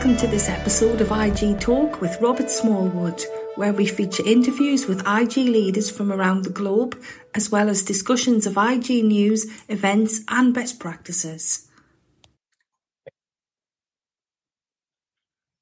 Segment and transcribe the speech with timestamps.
[0.00, 3.22] welcome to this episode of IG Talk with Robert Smallwood,
[3.56, 6.98] where we feature interviews with IG leaders from around the globe,
[7.34, 11.68] as well as discussions of IG news, events, and best practices.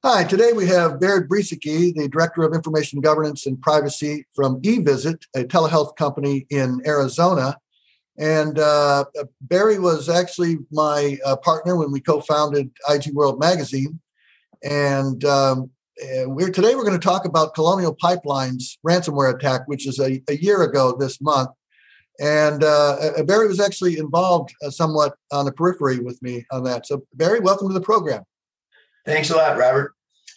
[0.05, 5.25] Hi, today we have Barry Brieseky, the Director of Information Governance and Privacy from eVisit,
[5.35, 7.57] a telehealth company in Arizona.
[8.17, 9.07] And uh,
[9.41, 13.99] Barry was actually my uh, partner when we co-founded IG World Magazine.
[14.65, 15.71] And um,
[16.27, 20.37] we're today we're going to talk about Colonial Pipelines ransomware attack, which is a, a
[20.37, 21.51] year ago this month.
[22.21, 26.65] And uh, uh Barry was actually involved uh, somewhat on the periphery with me on
[26.65, 26.87] that.
[26.87, 28.25] So Barry, welcome to the program.
[29.07, 29.95] Thanks a lot, Robert.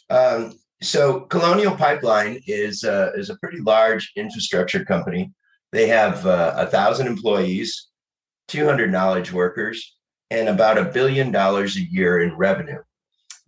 [0.10, 5.32] Um, so Colonial Pipeline is uh, is a pretty large infrastructure company
[5.72, 7.88] they have uh, a thousand employees,
[8.50, 9.96] 200 knowledge workers,
[10.30, 12.82] and about a billion dollars a year in revenue.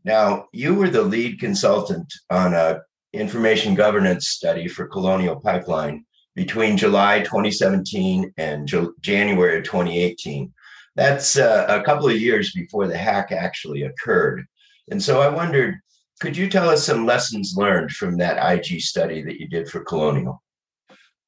[0.04, 2.82] Now, you were the lead consultant on a
[3.14, 10.52] information governance study for Colonial Pipeline between July 2017 and January 2018.
[10.96, 14.46] That's uh, a couple of years before the hack actually occurred.
[14.90, 15.76] And so I wondered,
[16.20, 19.82] could you tell us some lessons learned from that IG study that you did for
[19.82, 20.44] Colonial?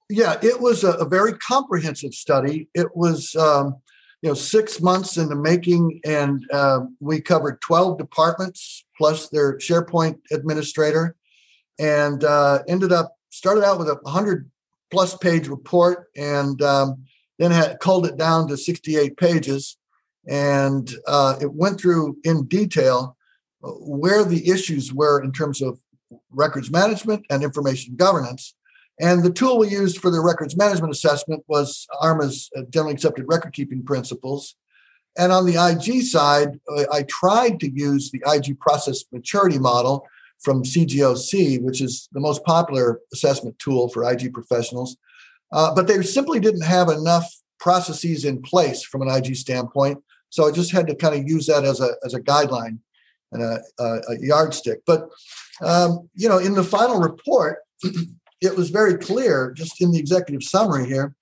[0.09, 2.69] yeah, it was a, a very comprehensive study.
[2.73, 3.77] It was, um,
[4.25, 9.59] you know, six months in the making, and uh, we covered 12 departments plus their
[9.59, 11.15] SharePoint administrator,
[11.77, 14.49] and uh, ended up started out with a 100
[14.89, 17.03] plus page report, and um,
[17.37, 19.77] then had culled it down to 68 pages,
[20.27, 23.15] and uh, it went through in detail
[23.63, 25.79] uh, where the issues were in terms of
[26.31, 28.55] records management and information governance
[28.99, 33.25] and the tool we used for the records management assessment was ARMA's uh, generally accepted
[33.27, 34.55] record keeping principles.
[35.17, 40.05] And on the IG side, uh, I tried to use the IG process maturity model
[40.39, 44.97] from CGOC, which is the most popular assessment tool for IG professionals.
[45.51, 47.25] Uh, but they simply didn't have enough
[47.59, 49.97] processes in place from an IG standpoint.
[50.29, 52.79] So I just had to kind of use that as a, as a guideline
[53.31, 54.81] and a, a, a yardstick.
[54.85, 55.09] But,
[55.61, 57.59] um, you know, in the final report,
[58.41, 61.15] it was very clear just in the executive summary here.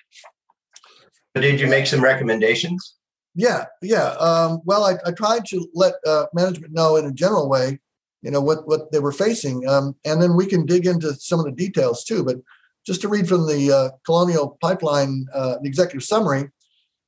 [1.36, 2.96] Did you make some recommendations?
[3.36, 4.10] Yeah, yeah.
[4.12, 7.80] Um, well, I, I, tried to let uh, management know in a general way,
[8.22, 11.40] you know, what what they were facing, um, and then we can dig into some
[11.40, 12.24] of the details too.
[12.24, 12.38] But
[12.86, 16.52] just to read from the uh, Colonial Pipeline, uh, the executive summary,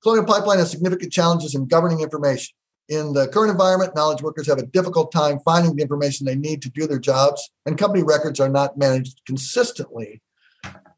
[0.01, 2.55] Colonial Pipeline has significant challenges in governing information.
[2.87, 6.61] In the current environment, knowledge workers have a difficult time finding the information they need
[6.61, 10.21] to do their jobs, and company records are not managed consistently.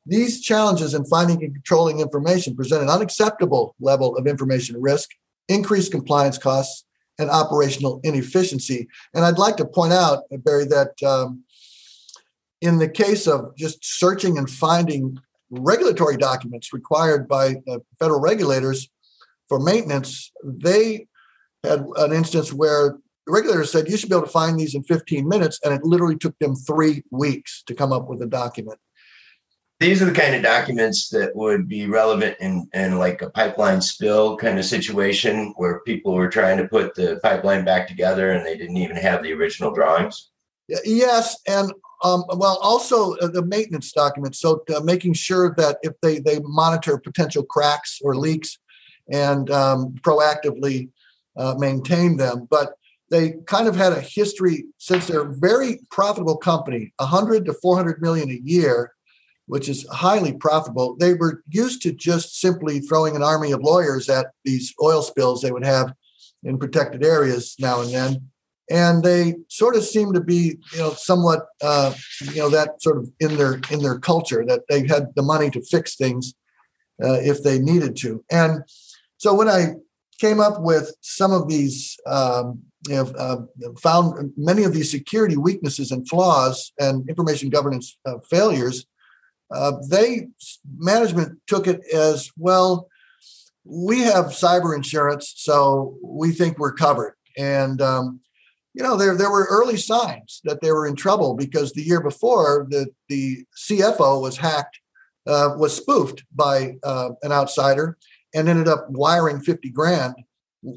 [0.05, 5.09] These challenges in finding and controlling information present an unacceptable level of information risk,
[5.47, 6.85] increased compliance costs,
[7.19, 8.87] and operational inefficiency.
[9.13, 11.43] And I'd like to point out, Barry, that um,
[12.61, 15.17] in the case of just searching and finding
[15.49, 18.89] regulatory documents required by uh, federal regulators
[19.47, 21.07] for maintenance, they
[21.67, 24.83] had an instance where the regulator said you should be able to find these in
[24.83, 28.79] 15 minutes, and it literally took them three weeks to come up with a document.
[29.79, 33.79] These are the kind of documents that would be relevant in, in like a pipeline
[33.79, 38.43] spill kind of situation where people were trying to put the pipeline back together and
[38.43, 40.31] they didn't even have the original drawings.
[40.83, 41.71] Yes, and
[42.03, 44.39] um, well, also uh, the maintenance documents.
[44.39, 48.57] So uh, making sure that if they they monitor potential cracks or leaks
[49.11, 50.89] and um, proactively
[51.37, 52.47] uh, maintain them.
[52.49, 52.73] But
[53.09, 58.01] they kind of had a history since they're a very profitable company, 100 to 400
[58.01, 58.91] million a year,
[59.45, 60.97] which is highly profitable.
[60.99, 65.41] They were used to just simply throwing an army of lawyers at these oil spills
[65.41, 65.93] they would have
[66.43, 68.29] in protected areas now and then.
[68.69, 71.93] And they sort of seem to be, you know, somewhat, uh,
[72.33, 75.49] you know, that sort of in their in their culture that they had the money
[75.51, 76.33] to fix things
[77.01, 78.25] uh, if they needed to.
[78.29, 78.63] And
[79.15, 79.75] so when I
[80.19, 82.61] came up with some of these, um,
[82.91, 83.37] uh,
[83.81, 88.85] found many of these security weaknesses and flaws and information governance uh, failures.
[89.51, 90.27] Uh, they
[90.77, 92.87] management took it as well.
[93.63, 97.15] We have cyber insurance, so we think we're covered.
[97.37, 98.21] And um,
[98.73, 102.01] you know, there there were early signs that they were in trouble because the year
[102.01, 104.79] before, the the CFO was hacked,
[105.25, 107.97] uh, was spoofed by uh, an outsider,
[108.33, 110.15] and ended up wiring 50 grand.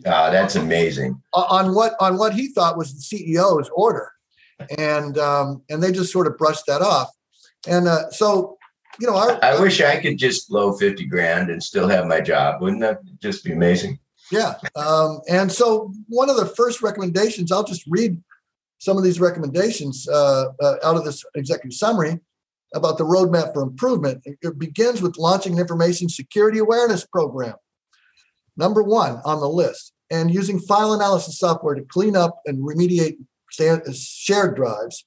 [0.06, 1.20] Ah, that's amazing.
[1.32, 4.12] On what on what he thought was the CEO's order.
[4.78, 7.10] And um, and they just sort of brushed that off.
[7.66, 8.58] And uh, so,
[9.00, 12.20] you know, our, I wish I could just blow 50 grand and still have my
[12.20, 12.60] job.
[12.60, 13.98] Wouldn't that just be amazing?
[14.30, 14.54] Yeah.
[14.76, 18.22] Um, and so one of the first recommendations, I'll just read
[18.78, 22.20] some of these recommendations uh, uh, out of this executive summary
[22.74, 24.22] about the roadmap for improvement.
[24.24, 27.54] It begins with launching an information security awareness program.
[28.56, 33.16] Number one on the list, and using file analysis software to clean up and remediate
[33.50, 35.04] shared drives.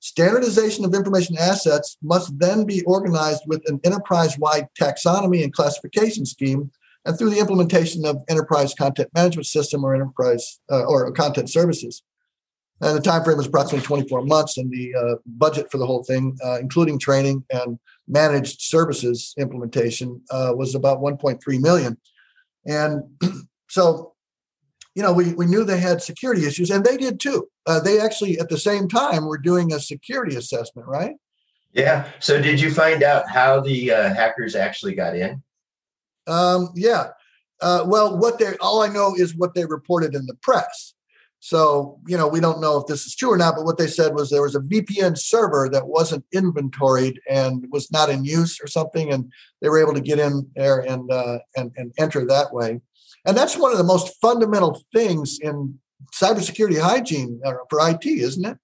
[0.00, 6.24] Standardization of information assets must then be organized with an enterprise wide taxonomy and classification
[6.24, 6.70] scheme
[7.04, 12.02] and through the implementation of enterprise content management system or enterprise uh, or content services.
[12.80, 16.04] And the time frame was approximately 24 months, and the uh, budget for the whole
[16.04, 21.96] thing, uh, including training and managed services implementation, uh, was about 1.3 million.
[22.66, 23.02] And
[23.68, 24.12] so,
[24.94, 27.48] you know, we, we knew they had security issues, and they did too.
[27.66, 31.14] Uh, they actually, at the same time, were doing a security assessment, right?
[31.72, 32.08] Yeah.
[32.20, 35.42] So, did you find out how the uh, hackers actually got in?
[36.26, 37.08] Um, yeah.
[37.60, 40.94] Uh, well, what they all I know is what they reported in the press.
[41.46, 43.86] So, you know, we don't know if this is true or not, but what they
[43.86, 48.58] said was there was a VPN server that wasn't inventoried and was not in use
[48.60, 49.32] or something, and
[49.62, 52.80] they were able to get in there and uh, and, and enter that way.
[53.24, 55.78] And that's one of the most fundamental things in
[56.12, 58.58] cybersecurity hygiene uh, for IT, isn't it?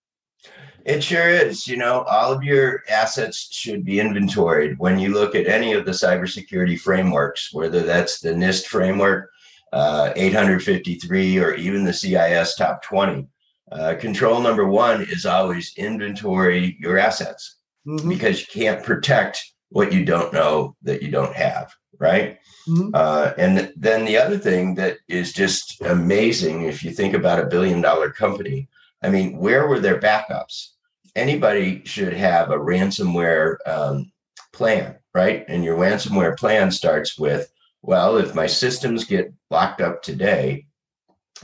[0.84, 1.68] It sure is.
[1.68, 5.84] You know, all of your assets should be inventoried when you look at any of
[5.84, 9.30] the cybersecurity frameworks, whether that's the NIST framework,
[9.72, 13.26] uh, 853, or even the CIS top 20.
[13.70, 18.08] Uh, control number one is always inventory your assets mm-hmm.
[18.08, 22.38] because you can't protect what you don't know that you don't have, right?
[22.68, 22.90] Mm-hmm.
[22.92, 27.46] Uh, and then the other thing that is just amazing, if you think about a
[27.46, 28.68] billion dollar company,
[29.02, 30.68] I mean, where were their backups?
[31.16, 34.12] Anybody should have a ransomware um,
[34.52, 35.44] plan, right?
[35.48, 37.51] And your ransomware plan starts with,
[37.82, 40.66] well, if my systems get locked up today,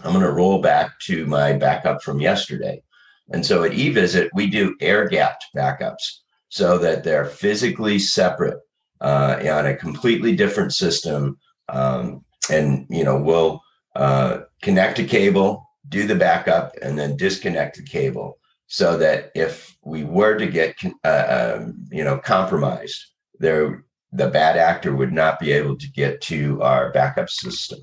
[0.05, 2.83] I'm going to roll back to my backup from yesterday.
[3.31, 8.59] And so at eVisit, we do air gapped backups so that they're physically separate
[9.01, 11.39] uh, on a completely different system.
[11.69, 13.61] Um, and, you know, we'll
[13.97, 18.39] uh, connect a cable, do the backup, and then disconnect the cable
[18.69, 22.99] so that if we were to get, uh, um, you know, compromised,
[23.39, 27.81] there the bad actor would not be able to get to our backup system.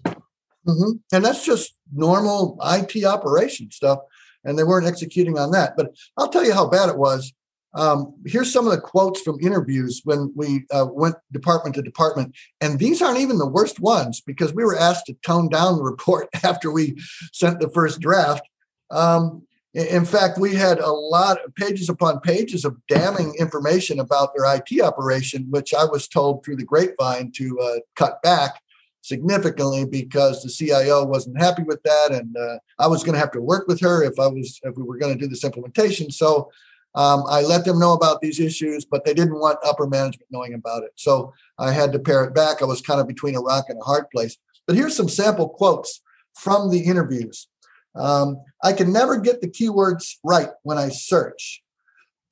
[0.67, 0.91] Mm-hmm.
[1.13, 3.99] And that's just normal IT operation stuff.
[4.43, 5.75] And they weren't executing on that.
[5.77, 7.33] But I'll tell you how bad it was.
[7.75, 12.35] Um, here's some of the quotes from interviews when we uh, went department to department.
[12.61, 15.83] And these aren't even the worst ones because we were asked to tone down the
[15.91, 16.95] report after we
[17.33, 18.43] sent the first draft.
[18.91, 19.45] Um,
[19.75, 24.55] in fact, we had a lot of pages upon pages of damning information about their
[24.55, 28.61] IT operation, which I was told through the grapevine to uh, cut back
[29.01, 33.31] significantly because the CIO wasn't happy with that, and uh, I was going to have
[33.33, 36.09] to work with her if I was if we were going to do this implementation.
[36.09, 36.49] So
[36.95, 40.53] um, I let them know about these issues, but they didn't want upper management knowing
[40.53, 40.91] about it.
[40.95, 42.61] So I had to pare it back.
[42.61, 44.37] I was kind of between a rock and a hard place.
[44.65, 46.01] But here's some sample quotes
[46.33, 47.47] from the interviews.
[47.95, 51.63] Um, I can never get the keywords right when I search.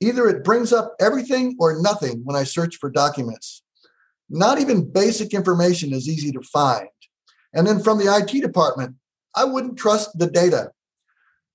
[0.02, 3.64] Either it brings up everything or nothing when I search for documents.
[4.30, 6.88] Not even basic information is easy to find.
[7.54, 8.96] And then from the IT department,
[9.36, 10.72] I wouldn't trust the data.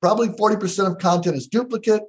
[0.01, 2.03] Probably 40% of content is duplicate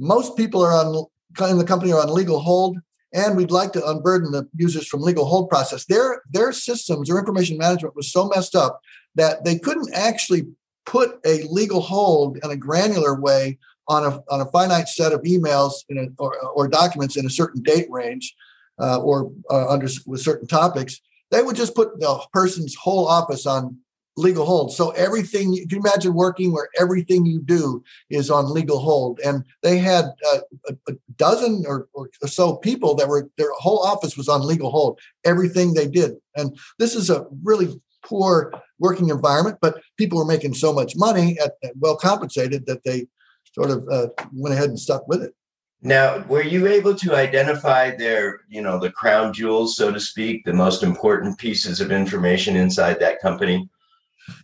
[0.00, 1.06] most people are on
[1.48, 2.78] in the company are on legal hold,
[3.12, 5.84] and we'd like to unburden the users from legal hold process.
[5.84, 8.80] Their their systems, their information management was so messed up
[9.14, 10.46] that they couldn't actually
[10.90, 13.56] put a legal hold in a granular way
[13.86, 17.62] on a on a finite set of emails a, or, or documents in a certain
[17.62, 18.34] date range
[18.80, 21.00] uh, or uh, under with certain topics.
[21.30, 23.78] They would just put the person's whole office on
[24.16, 24.72] legal hold.
[24.72, 29.20] So everything you can imagine working where everything you do is on legal hold.
[29.24, 33.78] And they had uh, a, a, dozen or, or, so people that were their whole
[33.78, 34.98] office was on legal hold.
[35.24, 37.80] Everything they did, and this is a really
[38.10, 39.58] poor working environment.
[39.62, 43.06] But people were making so much money at, at well compensated that they
[43.54, 45.34] sort of uh, went ahead and stuck with it.
[45.82, 50.44] Now, were you able to identify their, you know, the crown jewels, so to speak,
[50.44, 53.68] the most important pieces of information inside that company?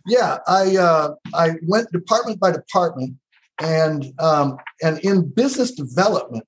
[0.07, 3.15] Yeah, I uh, I went department by department,
[3.61, 6.47] and um, and in business development,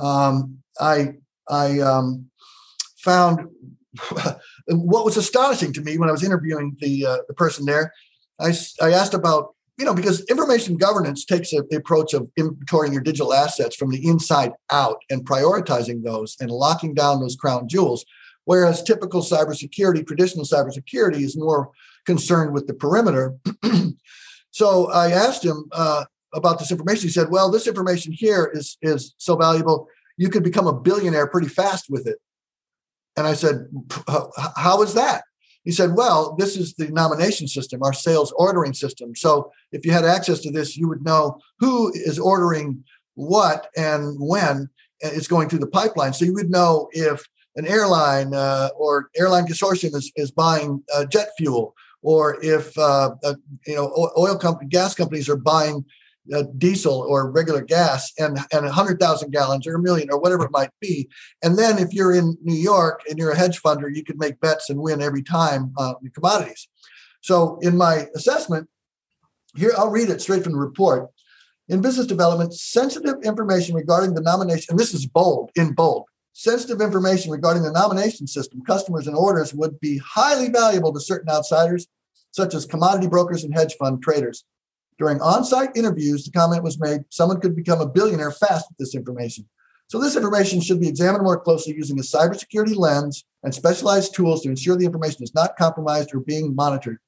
[0.00, 1.14] um, I
[1.48, 2.30] I um,
[2.98, 3.48] found
[4.68, 7.92] what was astonishing to me when I was interviewing the uh, the person there.
[8.40, 12.92] I I asked about you know because information governance takes a, the approach of inventorying
[12.92, 17.68] your digital assets from the inside out and prioritizing those and locking down those crown
[17.68, 18.04] jewels.
[18.46, 21.70] Whereas typical cybersecurity, traditional cybersecurity, is more
[22.04, 23.36] concerned with the perimeter.
[24.50, 26.04] so I asked him, uh,
[26.34, 27.08] about this information.
[27.08, 31.26] He said, "Well, this information here is is so valuable, you could become a billionaire
[31.26, 32.18] pretty fast with it."
[33.16, 33.68] And I said,
[34.56, 35.24] "How is that?"
[35.64, 39.16] He said, Well, this is the nomination system, our sales ordering system.
[39.16, 44.16] So if you had access to this, you would know who is ordering what and
[44.18, 44.68] when
[45.00, 46.12] it's going through the pipeline.
[46.12, 51.06] So you would know if an airline uh, or airline consortium is, is buying uh,
[51.06, 53.14] jet fuel, or if uh,
[53.66, 55.84] you know oil company, gas companies are buying
[56.32, 60.50] uh, diesel or regular gas and and 100,000 gallons or a million or whatever it
[60.52, 61.08] might be.
[61.42, 64.40] And then if you're in New York and you're a hedge funder, you could make
[64.40, 66.68] bets and win every time uh, in commodities.
[67.20, 68.68] So in my assessment,
[69.56, 71.08] here I'll read it straight from the report.
[71.68, 76.04] In business development, sensitive information regarding the nomination, and this is bold, in bold,
[76.34, 81.30] sensitive information regarding the nomination system, customers, and orders would be highly valuable to certain
[81.30, 81.86] outsiders,
[82.32, 84.44] such as commodity brokers and hedge fund traders.
[84.98, 88.78] During on site interviews, the comment was made someone could become a billionaire fast with
[88.78, 89.48] this information.
[89.88, 94.42] So, this information should be examined more closely using a cybersecurity lens and specialized tools
[94.42, 96.98] to ensure the information is not compromised or being monitored.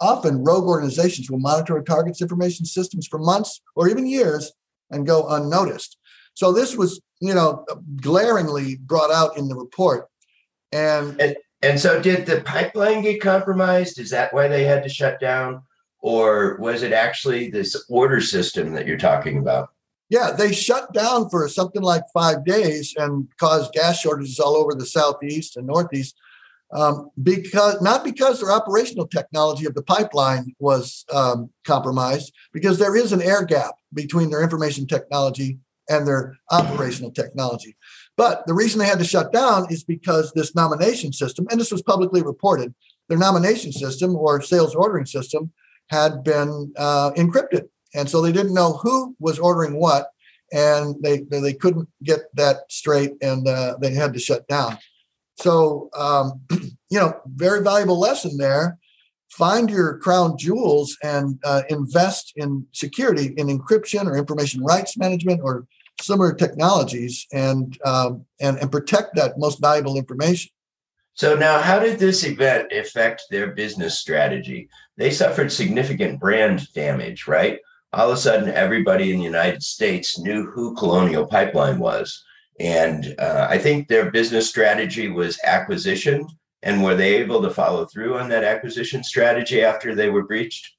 [0.00, 4.52] Often, rogue organizations will monitor a target's information systems for months or even years
[4.90, 5.98] and go unnoticed.
[6.34, 7.66] So, this was, you know,
[8.00, 10.08] glaringly brought out in the report.
[10.72, 13.98] And, and, and so, did the pipeline get compromised?
[13.98, 15.62] Is that why they had to shut down?
[16.00, 19.70] Or was it actually this order system that you're talking about?
[20.08, 24.74] Yeah, they shut down for something like five days and caused gas shortages all over
[24.74, 26.16] the southeast and northeast.
[26.72, 32.96] Um, because not because their operational technology of the pipeline was um, compromised, because there
[32.96, 37.76] is an air gap between their information technology and their operational technology.
[38.16, 41.70] But the reason they had to shut down is because this nomination system, and this
[41.70, 42.74] was publicly reported,
[43.08, 45.52] their nomination system or sales ordering system
[45.88, 50.10] had been uh, encrypted, and so they didn't know who was ordering what,
[50.52, 54.78] and they they couldn't get that straight, and uh, they had to shut down.
[55.38, 56.40] So um,
[56.90, 58.78] you know, very valuable lesson there.
[59.30, 65.40] Find your crown jewels and uh, invest in security, in encryption or information rights management
[65.42, 65.66] or
[66.00, 70.50] similar technologies, and um, and and protect that most valuable information.
[71.16, 74.68] So now, how did this event affect their business strategy?
[74.98, 77.58] They suffered significant brand damage, right?
[77.94, 82.22] All of a sudden, everybody in the United States knew who Colonial Pipeline was.
[82.60, 86.26] And uh, I think their business strategy was acquisition.
[86.62, 90.75] And were they able to follow through on that acquisition strategy after they were breached?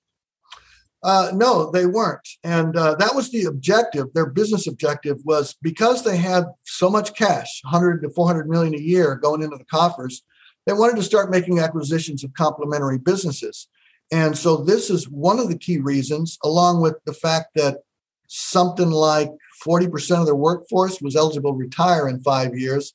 [1.04, 2.27] Uh, no, they weren't.
[2.44, 4.08] And uh, that was the objective.
[4.13, 8.80] Their business objective was because they had so much cash, 100 to 400 million a
[8.80, 10.24] year going into the coffers,
[10.66, 13.68] they wanted to start making acquisitions of complementary businesses.
[14.12, 17.77] And so this is one of the key reasons, along with the fact that
[18.27, 19.30] something like
[19.66, 22.94] 40% of their workforce was eligible to retire in five years.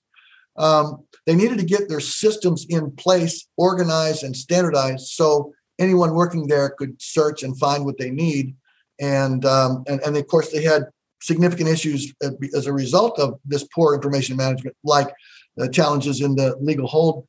[0.57, 6.47] Um, they needed to get their systems in place, organized, and standardized so anyone working
[6.47, 8.55] there could search and find what they need.
[9.01, 10.85] And, um, and, and of course, they had
[11.21, 12.13] significant issues
[12.55, 15.09] as a result of this poor information management, like
[15.57, 17.27] the challenges in the legal hold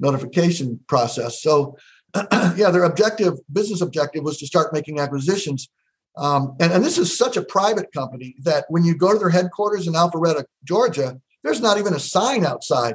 [0.00, 1.42] notification process.
[1.42, 1.76] So,
[2.56, 5.68] yeah, their objective, business objective, was to start making acquisitions.
[6.16, 9.30] Um, and, and this is such a private company that when you go to their
[9.30, 12.94] headquarters in Alpharetta, Georgia, there's not even a sign outside.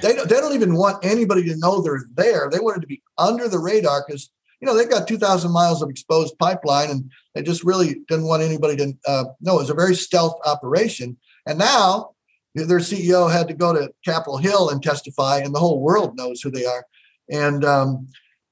[0.00, 2.48] They don't, they don't even want anybody to know they're there.
[2.50, 5.88] They wanted to be under the radar because you know, they've got 2,000 miles of
[5.88, 9.56] exposed pipeline and they just really didn't want anybody to uh, know.
[9.56, 11.16] It was a very stealth operation.
[11.46, 12.10] And now
[12.54, 16.40] their CEO had to go to Capitol Hill and testify, and the whole world knows
[16.42, 16.84] who they are.
[17.30, 18.08] And um,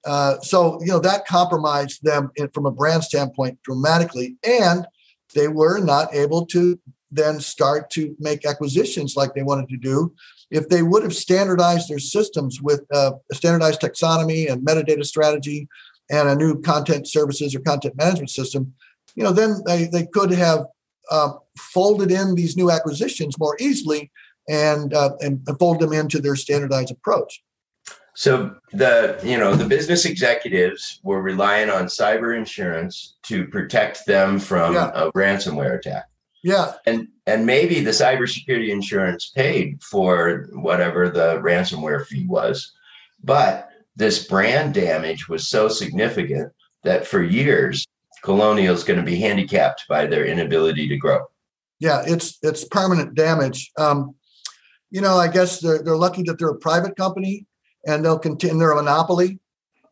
[0.07, 4.37] uh, so, you know, that compromised them from a brand standpoint dramatically.
[4.47, 4.87] And
[5.35, 6.79] they were not able to
[7.11, 10.15] then start to make acquisitions like they wanted to do.
[10.51, 15.69] If they would have standardized their systems with uh, a standardized taxonomy and metadata strategy
[16.11, 18.75] and a new content services or content management system,
[19.15, 20.67] you know, then they, they could have
[21.11, 24.11] uh, folded in these new acquisitions more easily
[24.49, 27.43] and, uh, and fold them into their standardized approach.
[28.19, 34.41] So the you know the business executives were relying on cyber insurance to protect them
[34.41, 34.91] from yeah.
[34.93, 36.07] a ransomware attack.
[36.43, 42.73] Yeah, and and maybe the cybersecurity insurance paid for whatever the ransomware fee was,
[43.23, 43.68] but
[43.99, 46.53] this brand damage was so significant
[46.85, 47.85] that for years,
[48.23, 51.21] Colonial is going to be handicapped by their inability to grow.
[51.81, 53.71] Yeah, it's it's permanent damage.
[53.77, 54.15] Um,
[54.91, 57.47] you know, I guess they're they're lucky that they're a private company
[57.87, 58.59] and they'll continue.
[58.59, 59.41] They're a monopoly,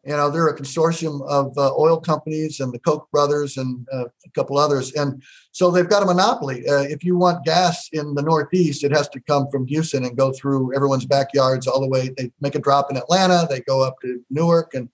[0.06, 4.04] you know they're a consortium of uh, oil companies and the koch brothers and uh,
[4.04, 4.92] a couple others.
[4.92, 6.66] And so they've got a monopoly.
[6.68, 10.16] Uh, if you want gas in the northeast it has to come from houston and
[10.16, 12.10] go through everyone's backyards all the way.
[12.16, 14.88] They make a drop in atlanta they go up to newark and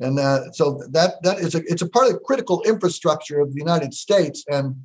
[0.00, 3.52] and uh, so that that is a it's a part of the critical infrastructure of
[3.52, 4.44] the united states.
[4.48, 4.76] And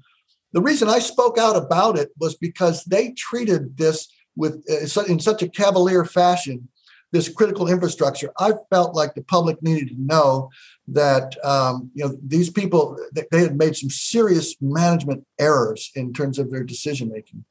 [0.53, 5.19] the reason i spoke out about it was because they treated this with uh, in
[5.19, 6.67] such a cavalier fashion
[7.11, 8.31] this critical infrastructure.
[8.39, 10.49] I felt like the public needed to know
[10.87, 16.39] that um, you know these people they had made some serious management errors in terms
[16.39, 17.45] of their decision making.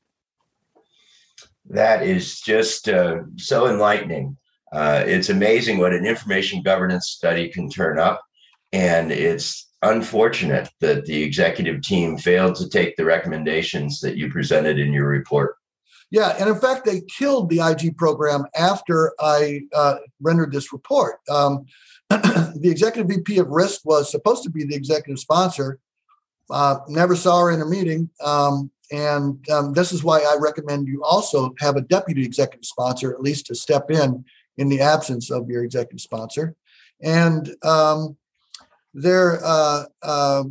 [1.69, 4.37] That is just uh, so enlightening.
[4.73, 8.23] Uh, it's amazing what an information governance study can turn up,
[8.73, 14.79] and it's unfortunate that the executive team failed to take the recommendations that you presented
[14.79, 15.57] in your report.
[16.11, 21.21] Yeah, and in fact, they killed the IG program after I uh, rendered this report.
[21.29, 21.67] Um,
[22.09, 25.79] the executive VP of risk was supposed to be the executive sponsor.
[26.51, 28.11] Uh, never saw her in a meeting.
[28.25, 33.13] Um, and um, this is why I recommend you also have a deputy executive sponsor,
[33.13, 34.25] at least to step in
[34.59, 36.57] in the absence of your executive sponsor.
[37.01, 38.17] And um,
[38.93, 40.45] their uh, uh,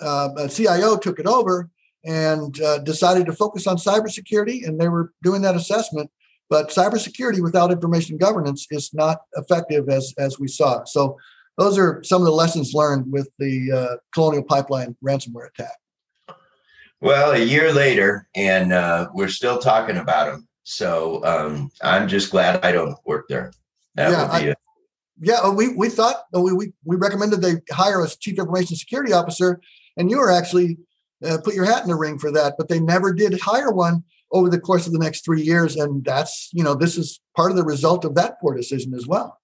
[0.00, 1.68] uh CIO took it over
[2.04, 4.66] and uh, decided to focus on cybersecurity.
[4.66, 6.10] And they were doing that assessment.
[6.48, 10.84] But cybersecurity without information governance is not effective, as as we saw.
[10.84, 11.16] So
[11.56, 15.76] those are some of the lessons learned with the uh, Colonial Pipeline ransomware attack.
[17.00, 20.48] Well, a year later, and uh, we're still talking about them.
[20.64, 23.52] So um, I'm just glad I don't work there.
[23.94, 24.54] That yeah, I,
[25.20, 25.50] yeah.
[25.50, 29.60] We we thought we, we we recommended they hire a chief information security officer,
[29.96, 30.78] and you were actually
[31.24, 32.54] uh, put your hat in the ring for that.
[32.56, 36.04] But they never did hire one over the course of the next three years, and
[36.04, 39.38] that's you know this is part of the result of that poor decision as well.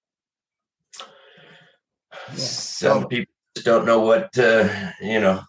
[2.30, 2.36] Yeah.
[2.36, 3.32] Some so, people
[3.64, 4.68] don't know what uh,
[5.00, 5.42] you know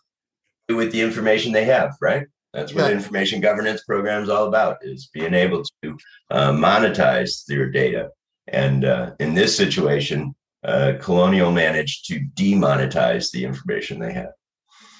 [0.69, 2.27] with the information they have, right?
[2.53, 2.97] That's what yeah.
[2.97, 5.97] information governance program is all about: is being able to
[6.31, 8.09] uh, monetize their data.
[8.49, 14.29] And uh, in this situation, uh, Colonial managed to demonetize the information they had.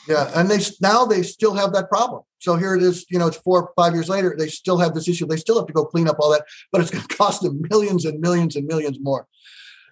[0.08, 2.24] Yeah, and they now they still have that problem.
[2.40, 3.06] So here it is.
[3.10, 4.36] You know, it's four five years later.
[4.38, 5.26] They still have this issue.
[5.26, 7.62] They still have to go clean up all that, but it's going to cost them
[7.70, 9.28] millions and millions and millions more.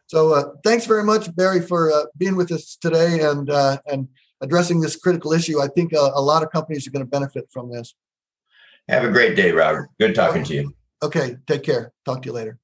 [0.08, 4.08] So uh, thanks very much, Barry, for uh, being with us today and uh, and
[4.41, 5.62] addressing this critical issue.
[5.62, 7.95] I think uh, a lot of companies are going to benefit from this.
[8.88, 9.89] Have a great day, Robert.
[9.99, 10.47] Good talking okay.
[10.49, 10.75] to you.
[11.04, 11.91] Okay, take care.
[12.06, 12.60] Talk to you later.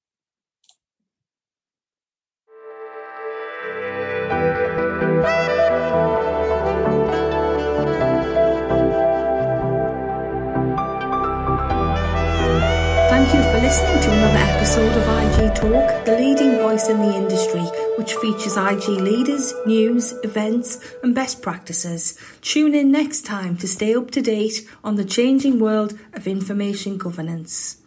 [13.71, 17.61] Listening to another episode of IG Talk, the leading voice in the industry,
[17.97, 22.19] which features IG leaders, news, events, and best practices.
[22.41, 26.97] Tune in next time to stay up to date on the changing world of information
[26.97, 27.80] governance.